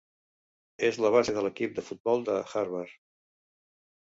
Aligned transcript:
És 0.87 0.97
la 1.05 1.11
base 1.15 1.35
de 1.35 1.43
l'equip 1.47 1.75
de 1.81 1.83
futbol 1.91 2.25
de 2.31 2.39
Harvard. 2.63 2.99